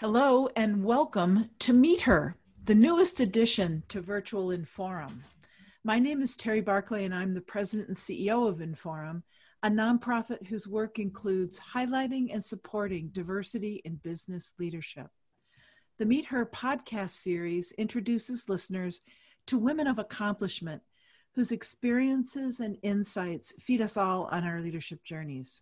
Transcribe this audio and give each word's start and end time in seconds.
Hello 0.00 0.48
and 0.54 0.84
welcome 0.84 1.50
to 1.58 1.72
Meet 1.72 2.02
Her, 2.02 2.36
the 2.66 2.74
newest 2.76 3.18
addition 3.18 3.82
to 3.88 4.00
Virtual 4.00 4.50
Inforum. 4.50 5.22
My 5.82 5.98
name 5.98 6.22
is 6.22 6.36
Terry 6.36 6.60
Barclay, 6.60 7.04
and 7.04 7.12
I'm 7.12 7.34
the 7.34 7.40
president 7.40 7.88
and 7.88 7.96
CEO 7.96 8.48
of 8.48 8.58
Inforum, 8.58 9.24
a 9.64 9.68
nonprofit 9.68 10.46
whose 10.46 10.68
work 10.68 11.00
includes 11.00 11.58
highlighting 11.58 12.28
and 12.32 12.44
supporting 12.44 13.08
diversity 13.08 13.82
in 13.84 13.96
business 13.96 14.54
leadership. 14.60 15.08
The 15.98 16.06
Meet 16.06 16.26
Her 16.26 16.46
podcast 16.46 17.10
series 17.10 17.72
introduces 17.72 18.48
listeners 18.48 19.00
to 19.48 19.58
women 19.58 19.88
of 19.88 19.98
accomplishment 19.98 20.80
whose 21.34 21.50
experiences 21.50 22.60
and 22.60 22.76
insights 22.84 23.52
feed 23.58 23.80
us 23.80 23.96
all 23.96 24.26
on 24.26 24.44
our 24.44 24.60
leadership 24.60 25.02
journeys. 25.02 25.60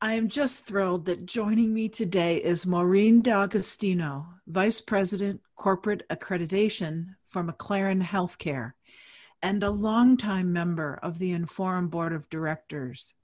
I 0.00 0.12
am 0.12 0.28
just 0.28 0.64
thrilled 0.64 1.06
that 1.06 1.26
joining 1.26 1.74
me 1.74 1.88
today 1.88 2.36
is 2.36 2.68
Maureen 2.68 3.20
D'Agostino, 3.20 4.28
Vice 4.46 4.80
President, 4.80 5.40
Corporate 5.56 6.08
Accreditation 6.08 7.16
for 7.26 7.42
McLaren 7.42 8.00
Healthcare, 8.00 8.74
and 9.42 9.64
a 9.64 9.70
longtime 9.70 10.52
member 10.52 11.00
of 11.02 11.18
the 11.18 11.32
Inforum 11.32 11.90
Board 11.90 12.12
of 12.12 12.30
Directors. 12.30 13.14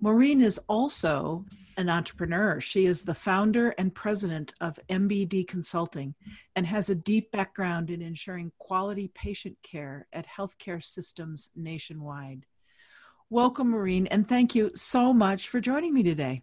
Maureen 0.00 0.40
is 0.40 0.58
also 0.70 1.44
an 1.76 1.90
entrepreneur. 1.90 2.62
She 2.62 2.86
is 2.86 3.02
the 3.02 3.14
founder 3.14 3.74
and 3.76 3.94
president 3.94 4.54
of 4.62 4.80
MBD 4.88 5.46
Consulting 5.46 6.14
and 6.54 6.66
has 6.66 6.88
a 6.88 6.94
deep 6.94 7.30
background 7.30 7.90
in 7.90 8.00
ensuring 8.00 8.52
quality 8.56 9.08
patient 9.08 9.58
care 9.62 10.06
at 10.14 10.26
healthcare 10.26 10.82
systems 10.82 11.50
nationwide. 11.54 12.46
Welcome, 13.30 13.70
Maureen, 13.70 14.06
and 14.06 14.28
thank 14.28 14.54
you 14.54 14.70
so 14.76 15.12
much 15.12 15.48
for 15.48 15.60
joining 15.60 15.92
me 15.92 16.04
today. 16.04 16.42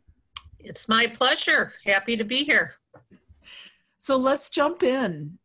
It's 0.59 0.89
my 0.89 1.07
pleasure. 1.07 1.71
Happy 1.85 2.17
to 2.17 2.25
be 2.25 2.43
here. 2.43 2.75
So 3.99 4.17
let's 4.17 4.49
jump 4.49 4.83
in. 4.83 5.37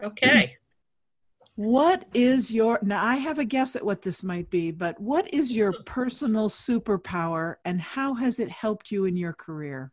Okay. 0.00 0.56
What 1.56 2.04
is 2.14 2.52
your, 2.52 2.78
now 2.82 3.04
I 3.04 3.16
have 3.16 3.40
a 3.40 3.44
guess 3.44 3.74
at 3.74 3.84
what 3.84 4.02
this 4.02 4.22
might 4.22 4.48
be, 4.50 4.70
but 4.70 4.98
what 5.00 5.32
is 5.34 5.52
your 5.52 5.74
personal 5.84 6.48
superpower 6.48 7.56
and 7.64 7.80
how 7.80 8.14
has 8.14 8.38
it 8.38 8.48
helped 8.48 8.92
you 8.92 9.06
in 9.06 9.16
your 9.16 9.32
career? 9.32 9.90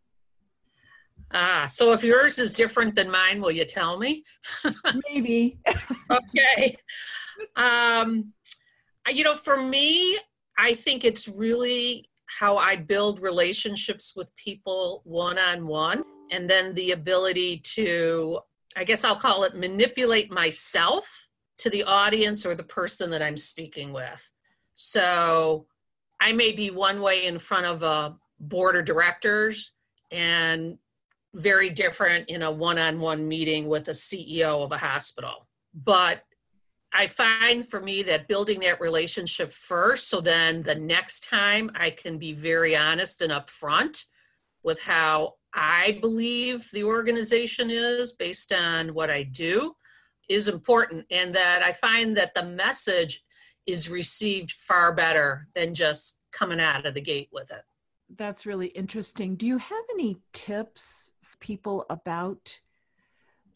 Ah, 1.34 1.66
so 1.68 1.94
if 1.94 2.04
yours 2.04 2.38
is 2.38 2.54
different 2.54 2.94
than 2.94 3.10
mine, 3.10 3.42
will 3.42 3.50
you 3.50 3.66
tell 3.66 3.98
me? 3.98 4.24
Maybe. 5.10 5.58
okay. 6.12 6.78
Um, 7.56 8.34
you 9.12 9.24
know, 9.24 9.34
for 9.34 9.60
me, 9.60 10.20
I 10.58 10.74
think 10.74 11.04
it's 11.04 11.28
really 11.28 12.10
how 12.28 12.58
I 12.58 12.76
build 12.76 13.22
relationships 13.22 14.14
with 14.16 14.36
people 14.36 15.02
one 15.04 15.38
on 15.38 15.68
one, 15.68 16.04
and 16.32 16.50
then 16.50 16.74
the 16.74 16.92
ability 16.92 17.58
to, 17.76 18.40
I 18.76 18.84
guess 18.84 19.04
I'll 19.04 19.16
call 19.16 19.44
it 19.44 19.56
manipulate 19.56 20.32
myself 20.32 21.28
to 21.60 21.70
the 21.70 21.84
audience 21.84 22.46
or 22.46 22.56
the 22.56 22.64
person 22.64 23.10
that 23.12 23.22
I'm 23.22 23.38
speaking 23.38 23.94
with. 23.94 24.32
So 24.76 25.68
I 26.20 26.34
may 26.34 26.52
be 26.52 26.72
one 26.72 27.02
way 27.02 27.26
in 27.26 27.40
front 27.40 27.66
of 27.66 27.84
a 27.84 28.16
board 28.40 28.76
of 28.76 28.86
directors 28.86 29.74
and 30.12 30.78
very 31.34 31.70
different 31.70 32.30
in 32.30 32.42
a 32.42 32.52
one 32.52 32.80
on 32.80 33.00
one 33.00 33.28
meeting 33.28 33.68
with 33.68 33.88
a 33.88 33.92
CEO 33.92 34.64
of 34.64 34.72
a 34.72 34.78
hospital. 34.78 35.48
But 35.74 36.24
I 36.98 37.08
find 37.08 37.68
for 37.68 37.82
me 37.82 38.04
that 38.04 38.30
building 38.30 38.62
that 38.62 38.80
relationship 38.80 39.52
first, 39.52 40.08
so 40.08 40.22
then 40.22 40.64
the 40.64 40.76
next 40.76 41.26
time 41.26 41.70
I 41.76 41.90
can 41.90 42.18
be 42.18 42.32
very 42.32 42.76
honest 42.76 43.22
and 43.22 43.34
upfront 43.34 44.06
with 44.64 44.82
how 44.82 45.34
I 45.54 46.00
believe 46.02 46.70
the 46.72 46.86
organization 46.86 47.70
is 47.70 48.14
based 48.14 48.54
on 48.54 48.94
what 48.94 49.10
I 49.10 49.24
do, 49.24 49.76
is 50.30 50.48
important. 50.48 51.06
And 51.12 51.36
that 51.36 51.62
I 51.62 51.74
find 51.74 52.16
that 52.18 52.34
the 52.34 52.46
message 52.46 53.24
is 53.66 53.90
received 53.90 54.52
far 54.52 54.94
better 54.94 55.48
than 55.54 55.74
just 55.74 56.22
coming 56.32 56.62
out 56.62 56.86
of 56.86 56.94
the 56.94 57.02
gate 57.02 57.30
with 57.32 57.52
it. 57.52 57.64
That's 58.16 58.46
really 58.46 58.68
interesting. 58.68 59.36
Do 59.36 59.48
you 59.48 59.58
have 59.58 59.84
any 59.94 60.18
tips 60.32 61.12
people 61.40 61.86
about 61.90 62.62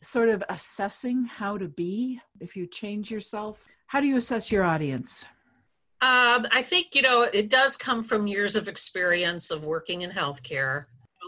sort 0.02 0.30
of 0.30 0.44
assessing 0.50 1.26
how 1.26 1.58
to 1.58 1.68
be 1.68 2.20
if 2.40 2.56
you 2.56 2.68
change 2.68 3.12
yourself? 3.12 3.68
How 3.88 4.00
do 4.00 4.08
you 4.08 4.18
assess 4.18 4.52
your 4.52 4.64
audience? 4.64 5.26
Um, 6.02 6.48
I 6.52 6.62
think, 6.62 6.96
you 6.96 7.02
know, 7.02 7.24
it 7.24 7.50
does 7.50 7.76
come 7.76 8.04
from 8.04 8.28
years 8.28 8.56
of 8.56 8.68
experience 8.68 9.52
of 9.52 9.66
working 9.66 10.02
in 10.02 10.12
healthcare. 10.12 10.86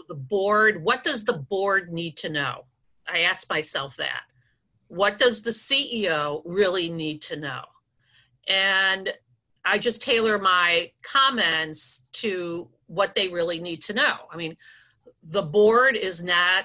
The 0.08 0.14
board, 0.14 0.82
what 0.82 1.02
does 1.02 1.24
the 1.24 1.34
board 1.34 1.92
need 1.92 2.16
to 2.18 2.30
know? 2.30 2.64
I 3.06 3.20
ask 3.20 3.50
myself 3.50 3.96
that. 3.96 4.22
What 4.88 5.18
does 5.18 5.42
the 5.42 5.50
CEO 5.50 6.42
really 6.44 6.88
need 6.88 7.20
to 7.22 7.36
know? 7.36 7.62
And 8.48 9.12
I 9.64 9.78
just 9.78 10.02
tailor 10.02 10.38
my 10.38 10.90
comments 11.02 12.08
to 12.12 12.68
what 12.86 13.14
they 13.14 13.28
really 13.28 13.60
need 13.60 13.82
to 13.82 13.92
know. 13.92 14.14
I 14.30 14.36
mean, 14.36 14.56
the 15.22 15.42
board 15.42 15.96
is 15.96 16.24
not 16.24 16.64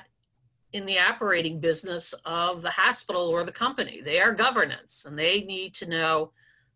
in 0.78 0.86
the 0.86 1.00
operating 1.00 1.60
business 1.60 2.14
of 2.24 2.62
the 2.62 2.70
hospital 2.70 3.24
or 3.24 3.44
the 3.44 3.52
company. 3.52 4.00
They 4.00 4.20
are 4.20 4.32
governance 4.32 5.06
and 5.06 5.18
they 5.18 5.42
need 5.42 5.74
to 5.76 5.88
know 5.88 6.32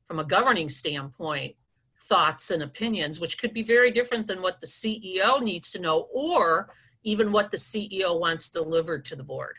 from 0.08 0.20
a 0.20 0.26
governing 0.26 0.68
standpoint 0.68 1.56
thoughts 2.00 2.52
and 2.52 2.64
opinions, 2.64 3.20
which 3.20 3.38
could 3.38 3.54
be 3.54 3.64
very 3.64 3.92
different 3.92 4.28
than 4.28 4.42
what 4.42 4.60
the 4.60 4.68
CEO 4.68 5.42
needs 5.42 5.72
to 5.72 5.80
know 5.80 6.08
or 6.14 6.74
even 7.04 7.32
what 7.32 7.52
the 7.52 7.58
CEO 7.58 8.20
wants 8.20 8.50
delivered 8.50 9.06
to 9.06 9.16
the 9.16 9.24
board. 9.24 9.58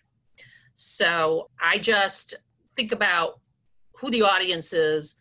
So 0.75 1.49
I 1.61 1.79
just 1.79 2.35
think 2.75 2.93
about 2.93 3.41
who 3.99 4.11
the 4.11 4.23
audience 4.23 4.73
is, 4.73 5.21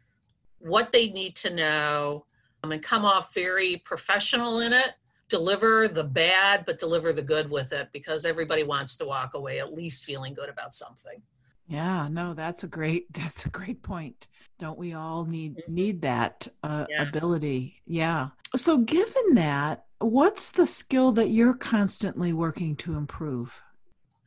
what 0.58 0.92
they 0.92 1.10
need 1.10 1.36
to 1.38 1.54
know, 1.54 2.26
um, 2.64 2.72
and 2.72 2.82
come 2.82 3.06
off 3.06 3.34
very 3.34 3.78
professional 3.78 4.60
in 4.60 4.74
it 4.74 4.94
deliver 5.32 5.88
the 5.88 6.04
bad 6.04 6.66
but 6.66 6.78
deliver 6.78 7.14
the 7.14 7.22
good 7.22 7.50
with 7.50 7.72
it 7.72 7.88
because 7.94 8.26
everybody 8.26 8.64
wants 8.64 8.98
to 8.98 9.06
walk 9.06 9.34
away 9.34 9.60
at 9.60 9.74
least 9.74 10.04
feeling 10.04 10.34
good 10.34 10.50
about 10.50 10.74
something. 10.74 11.22
Yeah 11.68 12.10
no 12.12 12.34
that's 12.34 12.66
a 12.66 12.68
great 12.68 13.12
that's 13.14 13.46
a 13.46 13.50
great 13.50 13.82
point. 13.82 14.28
Don't 14.60 14.78
we 14.78 14.94
all 14.94 15.26
need 15.26 15.56
mm-hmm. 15.56 15.74
need 15.74 16.02
that 16.02 16.48
uh, 16.62 16.86
yeah. 16.90 17.08
ability? 17.08 17.82
Yeah. 17.88 18.30
So 18.56 18.78
given 18.78 19.36
that 19.36 19.86
what's 20.00 20.52
the 20.52 20.68
skill 20.68 21.14
that 21.14 21.30
you're 21.30 21.56
constantly 21.56 22.34
working 22.34 22.76
to 22.78 22.98
improve? 22.98 23.60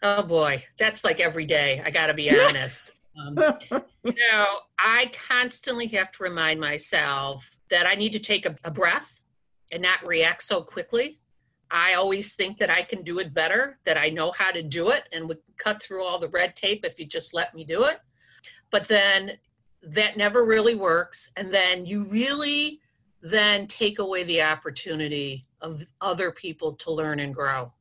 Oh 0.02 0.22
boy. 0.22 0.64
That's 0.78 1.04
like 1.04 1.20
every 1.20 1.44
day 1.44 1.82
i 1.84 1.90
gotta 1.90 2.14
be 2.14 2.30
honest. 2.46 2.92
Um, 3.16 3.38
you 4.02 4.12
know 4.32 4.46
i 4.76 5.08
constantly 5.28 5.86
have 5.86 6.10
to 6.10 6.24
remind 6.24 6.58
myself 6.58 7.48
that 7.70 7.86
i 7.86 7.94
need 7.94 8.10
to 8.10 8.18
take 8.18 8.44
a, 8.44 8.56
a 8.64 8.72
breath 8.72 9.20
and 9.74 9.82
not 9.82 10.06
react 10.06 10.42
so 10.44 10.62
quickly. 10.62 11.18
I 11.70 11.94
always 11.94 12.36
think 12.36 12.58
that 12.58 12.70
I 12.70 12.82
can 12.82 13.02
do 13.02 13.18
it 13.18 13.34
better, 13.34 13.80
that 13.84 13.98
I 13.98 14.08
know 14.08 14.30
how 14.30 14.52
to 14.52 14.62
do 14.62 14.90
it 14.90 15.08
and 15.12 15.28
would 15.28 15.40
cut 15.58 15.82
through 15.82 16.04
all 16.04 16.18
the 16.18 16.28
red 16.28 16.54
tape 16.54 16.84
if 16.84 16.98
you 16.98 17.04
just 17.04 17.34
let 17.34 17.52
me 17.54 17.64
do 17.64 17.82
it. 17.84 17.98
But 18.70 18.86
then 18.86 19.32
that 19.82 20.16
never 20.16 20.44
really 20.44 20.76
works. 20.76 21.32
And 21.36 21.52
then 21.52 21.84
you 21.84 22.04
really 22.04 22.80
then 23.20 23.66
take 23.66 23.98
away 23.98 24.22
the 24.22 24.42
opportunity 24.42 25.46
of 25.60 25.84
other 26.00 26.30
people 26.30 26.74
to 26.74 26.92
learn 26.92 27.18
and 27.18 27.34
grow. 27.34 27.72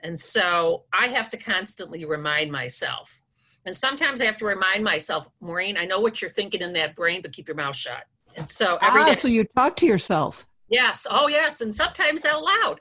And 0.00 0.18
so 0.18 0.84
I 0.92 1.06
have 1.06 1.30
to 1.30 1.38
constantly 1.38 2.04
remind 2.04 2.52
myself. 2.52 3.20
And 3.64 3.74
sometimes 3.74 4.20
I 4.20 4.26
have 4.26 4.36
to 4.38 4.44
remind 4.44 4.84
myself, 4.84 5.30
Maureen, 5.40 5.78
I 5.78 5.86
know 5.86 6.00
what 6.00 6.20
you're 6.20 6.28
thinking 6.28 6.60
in 6.60 6.74
that 6.74 6.94
brain, 6.94 7.22
but 7.22 7.32
keep 7.32 7.48
your 7.48 7.56
mouth 7.56 7.76
shut. 7.76 8.04
And 8.36 8.46
so 8.46 8.76
every 8.82 9.00
ah, 9.02 9.06
day, 9.06 9.14
so 9.14 9.28
you 9.28 9.44
talk 9.56 9.76
to 9.76 9.86
yourself. 9.86 10.46
Yes. 10.68 11.06
Oh, 11.10 11.28
yes. 11.28 11.60
And 11.60 11.74
sometimes 11.74 12.24
out 12.24 12.42
loud. 12.42 12.80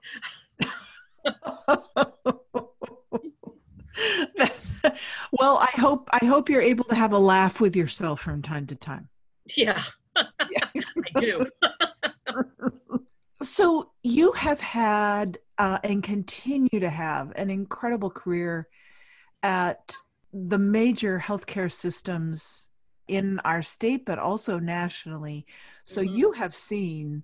well, 5.31 5.57
I 5.57 5.69
hope 5.75 6.09
I 6.11 6.25
hope 6.25 6.49
you're 6.49 6.61
able 6.61 6.85
to 6.85 6.95
have 6.95 7.13
a 7.13 7.17
laugh 7.17 7.61
with 7.61 7.75
yourself 7.75 8.21
from 8.21 8.41
time 8.41 8.65
to 8.67 8.75
time. 8.75 9.09
Yeah, 9.55 9.81
I 10.15 10.27
do. 11.15 11.45
so 13.41 13.91
you 14.03 14.31
have 14.33 14.59
had 14.59 15.37
uh, 15.57 15.79
and 15.83 16.03
continue 16.03 16.79
to 16.79 16.89
have 16.89 17.31
an 17.35 17.49
incredible 17.49 18.09
career 18.09 18.67
at 19.43 19.93
the 20.33 20.57
major 20.57 21.19
healthcare 21.19 21.71
systems 21.71 22.69
in 23.07 23.39
our 23.41 23.61
state, 23.61 24.05
but 24.05 24.17
also 24.17 24.59
nationally. 24.59 25.45
So 25.83 26.01
mm-hmm. 26.01 26.15
you 26.15 26.31
have 26.31 26.55
seen 26.55 27.23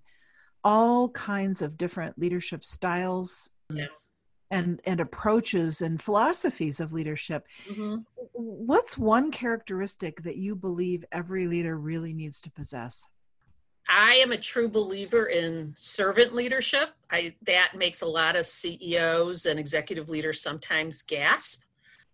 all 0.64 1.10
kinds 1.10 1.62
of 1.62 1.78
different 1.78 2.18
leadership 2.20 2.64
styles 2.64 3.50
yes. 3.74 4.12
and 4.52 4.82
and 4.86 5.00
approaches 5.00 5.82
and 5.82 6.02
philosophies 6.02 6.80
of 6.80 6.92
leadership 6.92 7.46
mm-hmm. 7.68 7.98
what's 8.34 8.98
one 8.98 9.32
characteristic 9.32 10.22
that 10.24 10.38
you 10.38 10.56
believe 10.56 11.06
every 11.12 11.48
leader 11.48 11.78
really 11.78 12.14
needs 12.14 12.42
to 12.42 12.52
possess 12.52 13.06
I 13.92 14.14
am 14.16 14.32
a 14.32 14.38
true 14.38 14.70
believer 14.70 15.26
in 15.26 15.74
servant 15.76 16.36
leadership. 16.36 16.90
I, 17.10 17.34
that 17.48 17.72
makes 17.76 18.04
a 18.04 18.06
lot 18.06 18.36
of 18.36 18.46
CEOs 18.46 19.48
and 19.48 19.60
executive 19.60 20.10
leaders 20.10 20.40
sometimes 20.40 21.02
gasp. 21.02 21.64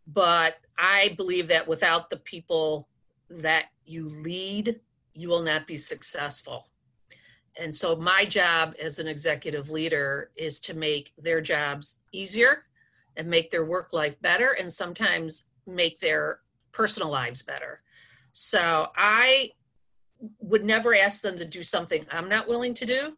But 0.08 0.56
I 0.78 1.16
believe 1.18 1.50
that 1.50 1.68
without 1.68 2.10
the 2.10 2.18
people 2.18 2.88
that 3.30 3.66
you 3.86 4.08
lead, 4.08 4.80
you 5.14 5.28
will 5.28 5.42
not 5.42 5.68
be 5.68 5.76
successful. 5.76 6.70
And 7.58 7.74
so, 7.74 7.96
my 7.96 8.26
job 8.26 8.76
as 8.82 9.00
an 9.00 9.08
executive 9.08 9.70
leader 9.70 10.32
is 10.36 10.60
to 10.62 10.74
make 10.74 11.14
their 11.18 11.42
jobs 11.42 12.02
easier 12.12 12.66
and 13.16 13.28
make 13.28 13.50
their 13.50 13.66
work 13.66 13.94
life 13.94 14.20
better, 14.22 14.52
and 14.60 14.72
sometimes 14.72 15.48
make 15.66 16.00
their 16.00 16.40
personal 16.74 17.10
lives 17.10 17.44
better. 17.44 17.82
So, 18.34 18.88
I 18.96 19.52
would 20.40 20.66
never 20.66 20.96
ask 20.96 21.22
them 21.22 21.38
to 21.38 21.46
do 21.46 21.64
something 21.64 22.06
I'm 22.12 22.30
not 22.30 22.48
willing 22.48 22.74
to 22.76 22.86
do. 22.86 23.18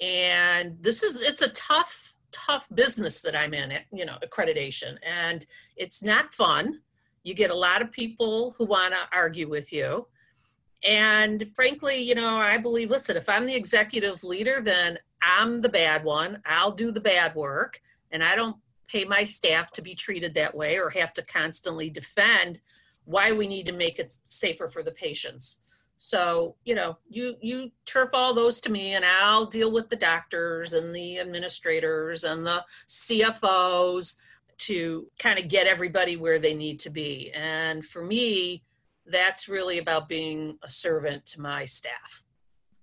And 0.00 0.76
this 0.80 1.02
is, 1.02 1.22
it's 1.22 1.42
a 1.42 1.48
tough, 1.48 2.14
tough 2.30 2.68
business 2.74 3.22
that 3.22 3.36
I'm 3.36 3.52
in, 3.52 3.72
you 3.92 4.04
know, 4.04 4.16
accreditation. 4.24 4.96
And 5.02 5.44
it's 5.76 6.02
not 6.02 6.32
fun. 6.34 6.80
You 7.24 7.34
get 7.34 7.50
a 7.50 7.54
lot 7.54 7.82
of 7.82 7.90
people 7.90 8.54
who 8.56 8.64
want 8.64 8.94
to 8.94 9.00
argue 9.12 9.48
with 9.48 9.72
you 9.72 10.06
and 10.84 11.44
frankly, 11.54 11.96
you 11.98 12.14
know, 12.14 12.36
I 12.36 12.58
believe, 12.58 12.90
listen, 12.90 13.16
if 13.16 13.28
I'm 13.28 13.46
the 13.46 13.54
executive 13.54 14.22
leader, 14.22 14.60
then 14.62 14.98
I'm 15.22 15.60
the 15.60 15.68
bad 15.68 16.04
one. 16.04 16.40
I'll 16.46 16.70
do 16.70 16.92
the 16.92 17.00
bad 17.00 17.34
work. 17.34 17.80
And 18.10 18.22
I 18.22 18.36
don't 18.36 18.56
pay 18.86 19.04
my 19.04 19.24
staff 19.24 19.70
to 19.72 19.82
be 19.82 19.94
treated 19.94 20.34
that 20.34 20.54
way 20.54 20.78
or 20.78 20.90
have 20.90 21.12
to 21.14 21.22
constantly 21.22 21.90
defend 21.90 22.60
why 23.04 23.32
we 23.32 23.46
need 23.46 23.66
to 23.66 23.72
make 23.72 23.98
it 23.98 24.12
safer 24.24 24.68
for 24.68 24.82
the 24.82 24.92
patients. 24.92 25.60
So, 25.98 26.54
you 26.64 26.76
know, 26.76 26.96
you 27.08 27.34
you 27.40 27.72
turf 27.84 28.10
all 28.12 28.32
those 28.32 28.60
to 28.62 28.70
me 28.70 28.94
and 28.94 29.04
I'll 29.04 29.46
deal 29.46 29.72
with 29.72 29.90
the 29.90 29.96
doctors 29.96 30.72
and 30.72 30.94
the 30.94 31.18
administrators 31.18 32.22
and 32.22 32.46
the 32.46 32.64
CFOs 32.88 34.16
to 34.58 35.08
kind 35.18 35.38
of 35.38 35.48
get 35.48 35.66
everybody 35.66 36.16
where 36.16 36.38
they 36.38 36.54
need 36.54 36.78
to 36.80 36.90
be. 36.90 37.32
And 37.34 37.84
for 37.84 38.04
me, 38.04 38.62
that's 39.10 39.48
really 39.48 39.78
about 39.78 40.08
being 40.08 40.58
a 40.62 40.70
servant 40.70 41.26
to 41.26 41.40
my 41.40 41.64
staff. 41.64 42.24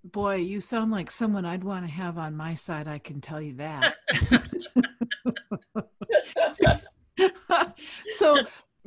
Boy, 0.04 0.36
you 0.36 0.60
sound 0.60 0.92
like 0.92 1.10
someone 1.10 1.44
I'd 1.44 1.64
want 1.64 1.84
to 1.84 1.90
have 1.90 2.18
on 2.18 2.36
my 2.36 2.54
side, 2.54 2.86
I 2.86 2.98
can 2.98 3.20
tell 3.20 3.40
you 3.40 3.54
that. 3.54 3.96
so, 8.10 8.38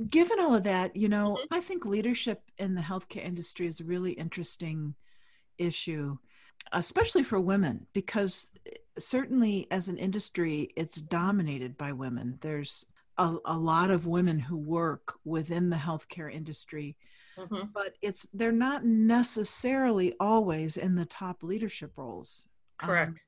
given 0.09 0.39
all 0.39 0.55
of 0.55 0.63
that, 0.63 0.95
you 0.95 1.09
know, 1.09 1.37
mm-hmm. 1.39 1.53
I 1.53 1.59
think 1.59 1.85
leadership 1.85 2.41
in 2.57 2.73
the 2.75 2.81
healthcare 2.81 3.25
industry 3.25 3.67
is 3.67 3.79
a 3.79 3.85
really 3.85 4.11
interesting 4.13 4.95
issue, 5.57 6.17
especially 6.71 7.23
for 7.23 7.39
women, 7.39 7.85
because 7.93 8.51
certainly 8.97 9.67
as 9.71 9.89
an 9.89 9.97
industry, 9.97 10.71
it's 10.75 11.01
dominated 11.01 11.77
by 11.77 11.91
women. 11.91 12.37
There's 12.41 12.85
a, 13.19 13.35
a 13.45 13.57
lot 13.57 13.91
of 13.91 14.07
women 14.07 14.39
who 14.39 14.57
work 14.57 15.13
within 15.23 15.69
the 15.69 15.75
healthcare 15.75 16.33
industry 16.33 16.95
mm-hmm. 17.39 17.67
but 17.73 17.95
it's 18.01 18.27
they're 18.33 18.51
not 18.51 18.85
necessarily 18.85 20.13
always 20.19 20.77
in 20.77 20.95
the 20.95 21.05
top 21.05 21.43
leadership 21.43 21.91
roles. 21.95 22.47
Correct. 22.77 23.09
Um, 23.09 23.19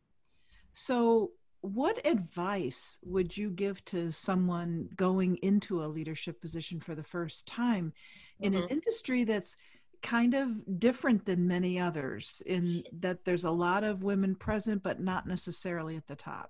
so, 0.74 1.32
what 1.62 2.06
advice 2.06 3.00
would 3.04 3.36
you 3.36 3.50
give 3.50 3.84
to 3.86 4.12
someone 4.12 4.90
going 4.96 5.38
into 5.38 5.84
a 5.84 5.88
leadership 5.88 6.42
position 6.42 6.80
for 6.80 6.96
the 6.96 7.04
first 7.04 7.48
time 7.48 7.94
in 8.40 8.54
mm-hmm. 8.54 8.64
an 8.64 8.70
industry 8.70 9.24
that's 9.24 9.58
kind 10.02 10.34
of 10.34 10.80
different 10.80 11.24
than 11.26 11.48
many 11.48 11.80
others 11.80 12.42
in 12.48 12.84
that 12.92 13.24
there's 13.24 13.44
a 13.44 13.52
lot 13.52 13.84
of 13.84 14.02
women 14.02 14.34
present 14.34 14.82
but 14.82 15.00
not 15.00 15.28
necessarily 15.28 15.96
at 15.96 16.08
the 16.08 16.16
top 16.16 16.50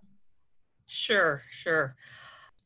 sure 0.87 1.43
sure 1.51 1.97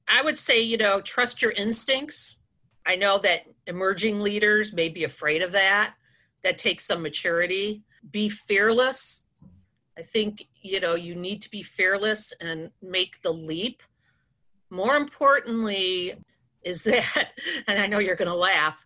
i 0.07 0.21
would 0.21 0.37
say 0.37 0.61
you 0.61 0.77
know 0.77 1.01
trust 1.01 1.41
your 1.41 1.51
instincts 1.51 2.37
I 2.85 2.95
know 2.95 3.17
that 3.19 3.45
emerging 3.65 4.21
leaders 4.21 4.73
may 4.73 4.89
be 4.89 5.03
afraid 5.03 5.41
of 5.41 5.51
that. 5.53 5.95
That 6.43 6.57
takes 6.57 6.85
some 6.85 7.01
maturity. 7.01 7.83
Be 8.11 8.29
fearless. 8.29 9.27
I 9.97 10.01
think, 10.03 10.47
you 10.61 10.79
know, 10.79 10.93
you 10.93 11.15
need 11.15 11.41
to 11.43 11.49
be 11.49 11.63
fearless 11.63 12.33
and 12.39 12.69
make 12.81 13.21
the 13.21 13.31
leap. 13.31 13.81
More 14.69 14.95
importantly, 14.95 16.15
is 16.63 16.83
that, 16.83 17.31
and 17.67 17.79
I 17.79 17.87
know 17.87 17.99
you're 17.99 18.15
going 18.15 18.29
to 18.29 18.35
laugh, 18.35 18.85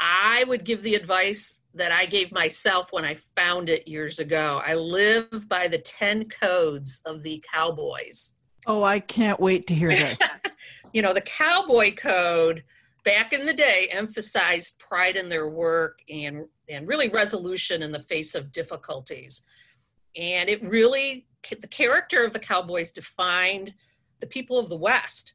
I 0.00 0.44
would 0.48 0.64
give 0.64 0.82
the 0.82 0.96
advice 0.96 1.60
that 1.74 1.92
I 1.92 2.06
gave 2.06 2.32
myself 2.32 2.88
when 2.90 3.04
I 3.04 3.14
found 3.14 3.68
it 3.68 3.86
years 3.86 4.18
ago. 4.18 4.60
I 4.66 4.74
live 4.74 5.48
by 5.48 5.68
the 5.68 5.78
10 5.78 6.28
codes 6.28 7.00
of 7.06 7.22
the 7.22 7.42
cowboys. 7.52 8.34
Oh, 8.66 8.82
I 8.82 9.00
can't 9.00 9.40
wait 9.40 9.66
to 9.68 9.74
hear 9.74 9.88
this. 9.88 10.20
you 10.92 11.02
know, 11.02 11.12
the 11.12 11.20
cowboy 11.20 11.94
code 11.94 12.62
back 13.04 13.32
in 13.32 13.46
the 13.46 13.54
day 13.54 13.88
emphasized 13.90 14.78
pride 14.78 15.16
in 15.16 15.28
their 15.28 15.48
work 15.48 16.00
and 16.08 16.46
and 16.68 16.86
really 16.86 17.08
resolution 17.08 17.82
in 17.82 17.92
the 17.92 17.98
face 17.98 18.34
of 18.34 18.52
difficulties. 18.52 19.42
And 20.16 20.48
it 20.48 20.62
really 20.62 21.26
the 21.48 21.66
character 21.66 22.24
of 22.24 22.32
the 22.32 22.38
cowboys 22.38 22.92
defined 22.92 23.74
the 24.20 24.26
people 24.26 24.58
of 24.58 24.68
the 24.68 24.76
west. 24.76 25.34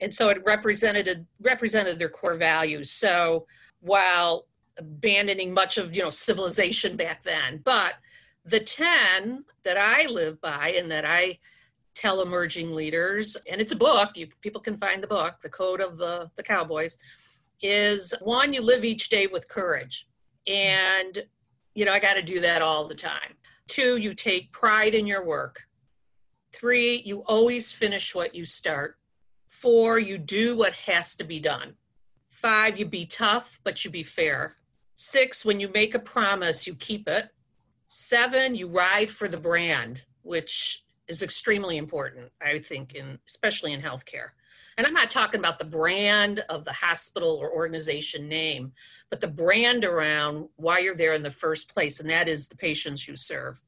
And 0.00 0.12
so 0.12 0.28
it 0.28 0.42
represented 0.44 1.26
represented 1.40 1.98
their 1.98 2.08
core 2.08 2.36
values. 2.36 2.90
So 2.90 3.46
while 3.80 4.46
abandoning 4.78 5.54
much 5.54 5.78
of 5.78 5.94
you 5.94 6.02
know 6.02 6.10
civilization 6.10 6.96
back 6.96 7.22
then 7.22 7.60
but 7.64 7.94
the 8.44 8.60
10 8.60 9.44
that 9.64 9.76
i 9.76 10.06
live 10.06 10.40
by 10.40 10.74
and 10.76 10.90
that 10.90 11.04
i 11.04 11.38
tell 11.96 12.20
emerging 12.20 12.74
leaders 12.74 13.36
and 13.50 13.60
it's 13.60 13.72
a 13.72 13.76
book 13.76 14.10
you 14.14 14.28
people 14.42 14.60
can 14.60 14.76
find 14.76 15.02
the 15.02 15.06
book 15.06 15.36
the 15.42 15.48
code 15.48 15.80
of 15.80 15.96
the 15.96 16.30
the 16.36 16.42
cowboys 16.42 16.98
is 17.62 18.14
one 18.20 18.52
you 18.52 18.62
live 18.62 18.84
each 18.84 19.08
day 19.08 19.26
with 19.26 19.48
courage. 19.48 20.06
And 20.46 21.24
you 21.74 21.84
know 21.84 21.92
i 21.92 21.98
got 21.98 22.14
to 22.14 22.22
do 22.22 22.40
that 22.40 22.62
all 22.62 22.86
the 22.86 22.94
time. 22.94 23.34
Two 23.68 23.96
you 23.96 24.14
take 24.14 24.52
pride 24.52 24.94
in 24.94 25.06
your 25.06 25.24
work. 25.24 25.62
Three 26.52 27.02
you 27.04 27.24
always 27.26 27.72
finish 27.72 28.14
what 28.14 28.34
you 28.34 28.44
start. 28.44 28.96
Four 29.48 29.98
you 29.98 30.18
do 30.18 30.56
what 30.56 30.74
has 30.74 31.16
to 31.16 31.24
be 31.24 31.40
done. 31.40 31.74
Five 32.30 32.78
you 32.78 32.86
be 32.86 33.06
tough 33.06 33.60
but 33.64 33.84
you 33.84 33.90
be 33.90 34.02
fair. 34.02 34.56
Six 34.94 35.44
when 35.44 35.60
you 35.60 35.68
make 35.68 35.94
a 35.94 35.98
promise 35.98 36.66
you 36.66 36.74
keep 36.74 37.08
it. 37.08 37.28
Seven 37.88 38.54
you 38.54 38.68
ride 38.68 39.10
for 39.10 39.28
the 39.28 39.36
brand 39.36 40.04
which 40.22 40.84
is 41.08 41.22
extremely 41.22 41.76
important, 41.76 42.32
I 42.40 42.58
think, 42.58 42.94
in 42.94 43.18
especially 43.28 43.72
in 43.72 43.82
healthcare. 43.82 44.30
And 44.76 44.86
I'm 44.86 44.92
not 44.92 45.10
talking 45.10 45.40
about 45.40 45.58
the 45.58 45.64
brand 45.64 46.40
of 46.50 46.64
the 46.64 46.72
hospital 46.72 47.30
or 47.30 47.50
organization 47.50 48.28
name, 48.28 48.72
but 49.08 49.20
the 49.20 49.28
brand 49.28 49.84
around 49.84 50.48
why 50.56 50.80
you're 50.80 50.96
there 50.96 51.14
in 51.14 51.22
the 51.22 51.30
first 51.30 51.72
place, 51.72 51.98
and 51.98 52.10
that 52.10 52.28
is 52.28 52.48
the 52.48 52.56
patients 52.56 53.08
you 53.08 53.16
serve. 53.16 53.62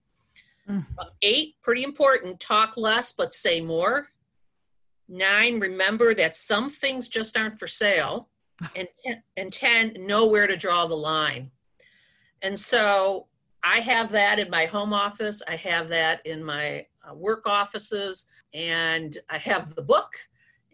Mm. 0.69 0.85
Um, 0.99 1.09
eight, 1.23 1.55
pretty 1.63 1.83
important, 1.83 2.41
talk 2.41 2.77
less 2.77 3.13
but 3.13 3.33
say 3.33 3.61
more. 3.61 4.09
Nine, 5.09 5.59
remember 5.59 6.15
that 6.15 6.37
some 6.37 6.69
things 6.69 7.09
just 7.09 7.37
aren't 7.37 7.59
for 7.59 7.67
sale. 7.67 8.29
And, 8.75 8.89
and 9.37 9.53
10, 9.53 9.95
know 10.01 10.27
where 10.27 10.49
to 10.49 10.57
draw 10.57 10.87
the 10.87 10.97
line. 10.97 11.53
And 12.43 12.59
so 12.59 13.29
I 13.63 13.79
have 13.79 14.11
that 14.11 14.41
in 14.41 14.51
my 14.51 14.67
home 14.67 14.93
office. 14.93 15.43
I 15.47 15.55
have 15.55 15.89
that 15.91 16.27
in 16.27 16.43
my 16.43 16.87
Uh, 17.09 17.15
work 17.15 17.47
offices, 17.47 18.27
and 18.55 19.19
I 19.31 19.39
have 19.39 19.75
the 19.75 19.83
book. 19.83 20.15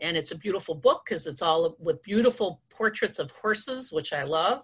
And 0.00 0.16
it's 0.16 0.32
a 0.32 0.38
beautiful 0.38 0.74
book 0.74 1.02
because 1.04 1.26
it's 1.26 1.42
all 1.42 1.76
with 1.78 2.02
beautiful 2.02 2.60
portraits 2.70 3.18
of 3.18 3.30
horses, 3.30 3.92
which 3.92 4.12
I 4.12 4.24
love, 4.24 4.62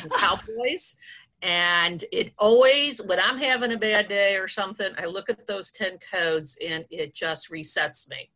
and 0.00 0.10
cowboys. 0.18 0.96
and 1.42 2.04
it 2.12 2.32
always, 2.38 3.02
when 3.02 3.18
I'm 3.20 3.38
having 3.38 3.72
a 3.72 3.78
bad 3.78 4.08
day 4.08 4.36
or 4.36 4.48
something, 4.48 4.92
I 4.98 5.06
look 5.06 5.30
at 5.30 5.46
those 5.46 5.72
10 5.72 5.98
codes 6.12 6.58
and 6.66 6.84
it 6.90 7.14
just 7.14 7.50
resets 7.50 8.08
me 8.08 8.30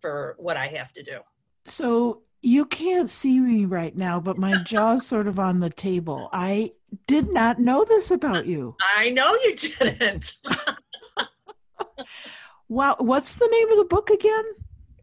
for 0.00 0.36
what 0.38 0.56
I 0.56 0.66
have 0.68 0.92
to 0.94 1.02
do. 1.02 1.20
So 1.66 2.22
you 2.42 2.64
can't 2.66 3.10
see 3.10 3.38
me 3.40 3.66
right 3.66 3.96
now, 3.96 4.20
but 4.20 4.38
my 4.38 4.56
jaw's 4.62 5.06
sort 5.06 5.26
of 5.26 5.38
on 5.38 5.60
the 5.60 5.70
table. 5.70 6.28
I 6.32 6.72
did 7.06 7.28
not 7.32 7.58
know 7.58 7.84
this 7.84 8.10
about 8.10 8.46
you. 8.46 8.76
I 8.96 9.10
know 9.10 9.32
you 9.44 9.54
didn't. 9.54 10.32
wow. 12.68 12.96
What's 12.98 13.36
the 13.36 13.48
name 13.48 13.70
of 13.70 13.78
the 13.78 13.84
book 13.84 14.10
again? 14.10 14.44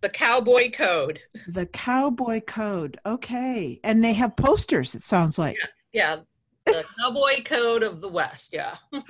The 0.01 0.09
Cowboy 0.09 0.71
Code. 0.71 1.19
The 1.47 1.65
Cowboy 1.65 2.41
Code. 2.41 2.99
Okay. 3.05 3.79
And 3.83 4.03
they 4.03 4.13
have 4.13 4.35
posters, 4.35 4.95
it 4.95 5.01
sounds 5.01 5.39
like. 5.39 5.57
Yeah. 5.91 6.17
yeah. 6.65 6.73
The 6.73 6.85
Cowboy 6.99 7.43
Code 7.43 7.83
of 7.83 8.01
the 8.01 8.09
West. 8.09 8.53
Yeah. 8.53 8.75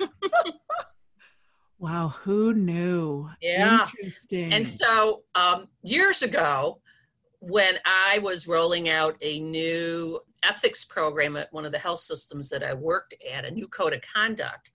wow. 1.78 2.08
Who 2.22 2.54
knew? 2.54 3.28
Yeah. 3.40 3.88
Interesting. 3.98 4.52
And 4.52 4.66
so 4.66 5.24
um, 5.34 5.68
years 5.82 6.22
ago, 6.22 6.80
when 7.40 7.78
I 7.84 8.18
was 8.18 8.48
rolling 8.48 8.88
out 8.88 9.16
a 9.20 9.38
new 9.40 10.20
ethics 10.42 10.84
program 10.84 11.36
at 11.36 11.52
one 11.52 11.64
of 11.64 11.72
the 11.72 11.78
health 11.78 12.00
systems 12.00 12.48
that 12.50 12.62
I 12.62 12.74
worked 12.74 13.14
at, 13.32 13.44
a 13.44 13.50
new 13.50 13.68
code 13.68 13.92
of 13.92 14.00
conduct, 14.00 14.70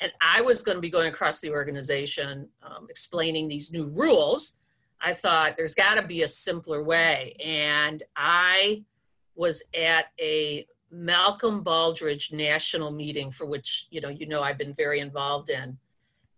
and 0.00 0.12
I 0.20 0.40
was 0.40 0.62
going 0.62 0.76
to 0.76 0.80
be 0.80 0.90
going 0.90 1.08
across 1.08 1.40
the 1.40 1.50
organization 1.50 2.48
um, 2.62 2.86
explaining 2.88 3.48
these 3.48 3.72
new 3.72 3.86
rules. 3.86 4.58
I 5.00 5.12
thought 5.12 5.56
there's 5.56 5.74
got 5.74 5.94
to 5.94 6.02
be 6.02 6.22
a 6.22 6.28
simpler 6.28 6.82
way. 6.82 7.36
And 7.44 8.02
I 8.16 8.84
was 9.34 9.62
at 9.74 10.06
a 10.20 10.66
Malcolm 10.90 11.62
Baldrige 11.62 12.32
national 12.32 12.90
meeting 12.90 13.30
for 13.30 13.46
which, 13.46 13.86
you 13.90 14.00
know, 14.00 14.08
you 14.08 14.26
know 14.26 14.42
I've 14.42 14.58
been 14.58 14.74
very 14.74 15.00
involved 15.00 15.50
in. 15.50 15.78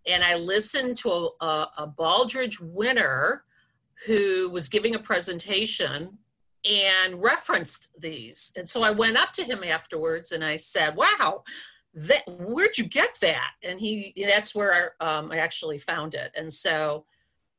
And 0.06 0.24
I 0.24 0.36
listened 0.36 0.96
to 0.98 1.10
a, 1.10 1.44
a, 1.44 1.70
a 1.78 1.86
Baldrige 1.86 2.60
winner 2.60 3.44
who 4.06 4.50
was 4.50 4.68
giving 4.68 4.94
a 4.94 4.98
presentation 4.98 6.18
and 6.64 7.20
referenced 7.20 7.90
these. 7.98 8.52
And 8.56 8.68
so 8.68 8.82
I 8.82 8.90
went 8.90 9.16
up 9.16 9.32
to 9.32 9.44
him 9.44 9.64
afterwards 9.64 10.32
and 10.32 10.44
I 10.44 10.56
said, 10.56 10.96
wow, 10.96 11.42
that, 11.94 12.22
where'd 12.26 12.78
you 12.78 12.86
get 12.86 13.16
that? 13.20 13.50
And 13.62 13.78
he, 13.80 14.14
that's 14.16 14.54
where 14.54 14.92
I, 15.00 15.18
um, 15.18 15.30
I 15.30 15.38
actually 15.38 15.78
found 15.78 16.14
it. 16.14 16.32
And 16.34 16.52
so 16.52 17.04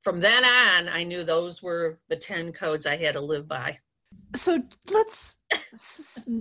from 0.04 0.20
then 0.20 0.44
on, 0.44 0.90
I 0.90 1.04
knew 1.04 1.24
those 1.24 1.62
were 1.64 2.00
the 2.10 2.16
10 2.16 2.52
codes 2.54 2.86
I 2.86 2.98
had 2.98 3.14
to 3.14 3.22
live 3.22 3.48
by. 3.48 3.78
So 4.36 4.62
let's 4.92 5.38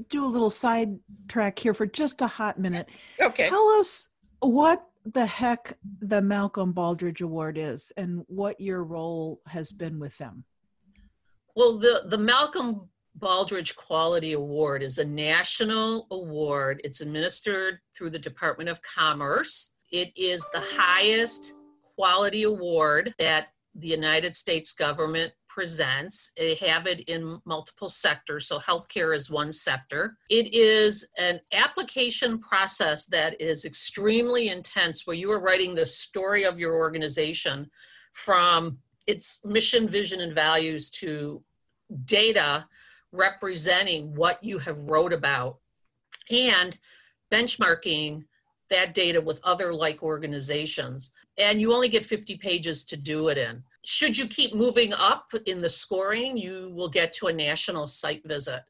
do 0.08 0.24
a 0.24 0.26
little 0.26 0.50
side 0.50 0.98
track 1.28 1.58
here 1.58 1.74
for 1.74 1.86
just 1.86 2.22
a 2.22 2.26
hot 2.26 2.58
minute. 2.58 2.88
Okay. 3.20 3.48
Tell 3.48 3.68
us 3.78 4.08
what 4.40 4.86
the 5.04 5.26
heck 5.26 5.76
the 6.00 6.22
Malcolm 6.22 6.72
baldrige 6.72 7.22
Award 7.22 7.58
is 7.58 7.92
and 7.96 8.24
what 8.28 8.60
your 8.60 8.84
role 8.84 9.40
has 9.46 9.72
been 9.72 9.98
with 9.98 10.16
them. 10.18 10.44
Well, 11.54 11.76
the, 11.78 12.04
the 12.06 12.18
Malcolm 12.18 12.88
Baldrige 13.18 13.76
Quality 13.76 14.32
Award 14.32 14.82
is 14.82 14.98
a 14.98 15.04
national 15.04 16.06
award. 16.10 16.80
It's 16.84 17.00
administered 17.00 17.78
through 17.96 18.10
the 18.10 18.18
Department 18.18 18.68
of 18.70 18.80
Commerce. 18.82 19.74
It 19.90 20.12
is 20.16 20.48
the 20.52 20.62
highest 20.62 21.54
quality 21.94 22.44
award 22.44 23.14
that 23.18 23.48
the 23.74 23.88
United 23.88 24.34
States 24.34 24.72
government 24.72 25.32
presents. 25.48 26.32
They 26.36 26.54
have 26.56 26.86
it 26.86 27.00
in 27.00 27.40
multiple 27.44 27.90
sectors, 27.90 28.46
so 28.46 28.58
healthcare 28.58 29.14
is 29.14 29.30
one 29.30 29.52
sector. 29.52 30.16
It 30.30 30.54
is 30.54 31.06
an 31.18 31.40
application 31.52 32.38
process 32.38 33.06
that 33.06 33.38
is 33.40 33.66
extremely 33.66 34.48
intense 34.48 35.06
where 35.06 35.16
you 35.16 35.30
are 35.30 35.40
writing 35.40 35.74
the 35.74 35.84
story 35.84 36.44
of 36.44 36.58
your 36.58 36.74
organization 36.74 37.70
from 38.14 38.78
its 39.06 39.44
mission, 39.44 39.86
vision, 39.86 40.20
and 40.22 40.34
values 40.34 40.88
to 40.90 41.42
data 42.06 42.66
representing 43.12 44.14
what 44.14 44.42
you 44.42 44.58
have 44.58 44.78
wrote 44.78 45.12
about 45.12 45.58
and 46.30 46.78
benchmarking 47.30 48.24
that 48.70 48.94
data 48.94 49.20
with 49.20 49.40
other 49.44 49.72
like 49.72 50.02
organizations. 50.02 51.12
And 51.38 51.60
you 51.60 51.72
only 51.72 51.88
get 51.88 52.06
50 52.06 52.36
pages 52.38 52.84
to 52.86 52.96
do 52.96 53.28
it 53.28 53.38
in. 53.38 53.62
Should 53.84 54.16
you 54.16 54.26
keep 54.26 54.54
moving 54.54 54.92
up 54.92 55.32
in 55.46 55.60
the 55.60 55.68
scoring, 55.68 56.36
you 56.36 56.70
will 56.74 56.88
get 56.88 57.12
to 57.14 57.26
a 57.26 57.32
national 57.32 57.86
site 57.86 58.22
visit. 58.26 58.62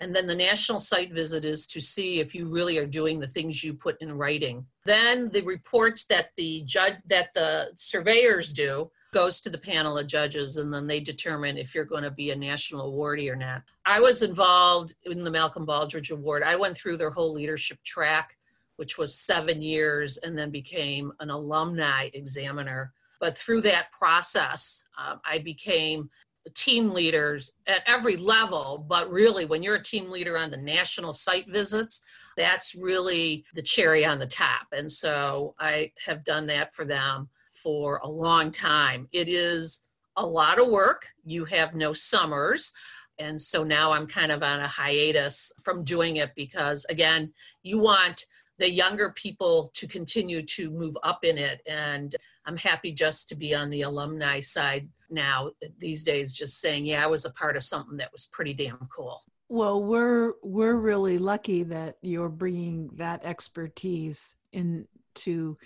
And 0.00 0.14
then 0.16 0.26
the 0.26 0.34
national 0.34 0.80
site 0.80 1.12
visit 1.12 1.44
is 1.44 1.66
to 1.66 1.80
see 1.80 2.20
if 2.20 2.34
you 2.34 2.46
really 2.46 2.78
are 2.78 2.86
doing 2.86 3.20
the 3.20 3.26
things 3.26 3.62
you 3.62 3.74
put 3.74 4.00
in 4.00 4.12
writing. 4.12 4.66
Then 4.86 5.28
the 5.28 5.42
reports 5.42 6.06
that 6.06 6.30
the 6.36 6.62
judge 6.64 6.96
that 7.06 7.34
the 7.34 7.72
surveyors 7.76 8.52
do 8.52 8.90
goes 9.12 9.40
to 9.40 9.50
the 9.50 9.58
panel 9.58 9.98
of 9.98 10.06
judges 10.06 10.56
and 10.56 10.72
then 10.72 10.86
they 10.86 11.00
determine 11.00 11.56
if 11.56 11.74
you're 11.74 11.84
going 11.84 12.02
to 12.02 12.10
be 12.10 12.30
a 12.30 12.36
national 12.36 12.92
awardee 12.92 13.30
or 13.30 13.36
not. 13.36 13.62
I 13.84 14.00
was 14.00 14.22
involved 14.22 14.94
in 15.04 15.24
the 15.24 15.30
Malcolm 15.30 15.66
Baldrige 15.66 16.10
Award. 16.10 16.42
I 16.42 16.56
went 16.56 16.76
through 16.76 16.96
their 16.96 17.10
whole 17.10 17.32
leadership 17.32 17.78
track, 17.84 18.36
which 18.76 18.98
was 18.98 19.14
seven 19.14 19.60
years, 19.62 20.16
and 20.18 20.38
then 20.38 20.50
became 20.50 21.12
an 21.20 21.30
alumni 21.30 22.10
examiner. 22.14 22.92
But 23.20 23.36
through 23.36 23.62
that 23.62 23.92
process, 23.92 24.84
uh, 24.98 25.16
I 25.24 25.38
became 25.38 26.10
team 26.54 26.90
leaders 26.90 27.52
at 27.66 27.82
every 27.86 28.16
level 28.16 28.84
but 28.88 29.10
really 29.10 29.44
when 29.44 29.62
you're 29.62 29.74
a 29.74 29.82
team 29.82 30.10
leader 30.10 30.38
on 30.38 30.50
the 30.50 30.56
national 30.56 31.12
site 31.12 31.48
visits 31.48 32.02
that's 32.36 32.74
really 32.74 33.44
the 33.54 33.62
cherry 33.62 34.04
on 34.04 34.18
the 34.18 34.26
top 34.26 34.66
and 34.72 34.90
so 34.90 35.54
i 35.60 35.92
have 36.04 36.24
done 36.24 36.46
that 36.46 36.74
for 36.74 36.84
them 36.84 37.28
for 37.62 38.00
a 38.02 38.08
long 38.08 38.50
time. 38.50 39.08
It 39.12 39.28
is 39.28 39.86
a 40.16 40.26
lot 40.26 40.60
of 40.60 40.68
work. 40.68 41.06
You 41.24 41.44
have 41.46 41.74
no 41.74 41.92
summers. 41.92 42.72
And 43.18 43.40
so 43.40 43.64
now 43.64 43.92
I'm 43.92 44.06
kind 44.06 44.32
of 44.32 44.42
on 44.42 44.60
a 44.60 44.68
hiatus 44.68 45.52
from 45.62 45.84
doing 45.84 46.16
it 46.16 46.30
because, 46.34 46.86
again, 46.88 47.32
you 47.62 47.78
want 47.78 48.24
the 48.58 48.70
younger 48.70 49.10
people 49.12 49.70
to 49.74 49.86
continue 49.88 50.42
to 50.42 50.70
move 50.70 50.96
up 51.02 51.24
in 51.24 51.38
it. 51.38 51.62
And 51.66 52.14
I'm 52.46 52.56
happy 52.56 52.92
just 52.92 53.28
to 53.30 53.36
be 53.36 53.54
on 53.54 53.70
the 53.70 53.82
alumni 53.82 54.40
side 54.40 54.88
now 55.10 55.50
these 55.78 56.04
days, 56.04 56.32
just 56.32 56.60
saying, 56.60 56.86
yeah, 56.86 57.02
I 57.02 57.08
was 57.08 57.24
a 57.24 57.32
part 57.32 57.56
of 57.56 57.62
something 57.62 57.96
that 57.96 58.12
was 58.12 58.26
pretty 58.26 58.54
damn 58.54 58.88
cool. 58.94 59.22
Well, 59.48 59.82
we're 59.82 60.34
we're 60.42 60.76
really 60.76 61.18
lucky 61.18 61.64
that 61.64 61.96
you're 62.02 62.28
bringing 62.28 62.90
that 62.94 63.24
expertise 63.24 64.36
into 64.52 65.56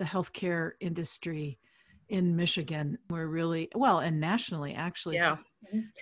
the 0.00 0.06
healthcare 0.06 0.72
industry 0.80 1.58
in 2.08 2.34
Michigan. 2.34 2.98
We're 3.10 3.26
really 3.26 3.68
well, 3.74 4.00
and 4.00 4.18
nationally, 4.18 4.74
actually. 4.74 5.16
Yeah. 5.16 5.36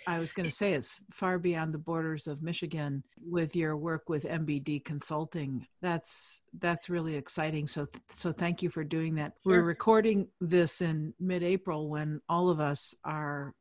I 0.06 0.20
was 0.20 0.32
going 0.32 0.48
to 0.48 0.54
say 0.54 0.74
it's 0.74 1.00
far 1.10 1.36
beyond 1.36 1.74
the 1.74 1.78
borders 1.78 2.28
of 2.28 2.40
Michigan 2.40 3.02
with 3.20 3.56
your 3.56 3.76
work 3.76 4.08
with 4.08 4.22
MBD 4.22 4.84
Consulting. 4.84 5.66
That's 5.82 6.42
that's 6.60 6.88
really 6.88 7.16
exciting. 7.16 7.66
So 7.66 7.88
so 8.08 8.30
thank 8.30 8.62
you 8.62 8.70
for 8.70 8.84
doing 8.84 9.16
that. 9.16 9.32
Sure. 9.42 9.54
We're 9.56 9.64
recording 9.64 10.28
this 10.40 10.80
in 10.80 11.12
mid-April 11.18 11.88
when 11.88 12.20
all 12.28 12.50
of 12.50 12.60
us 12.60 12.94
are 13.04 13.52